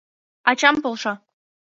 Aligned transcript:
—Ачам 0.49 0.75
полша. 0.83 1.13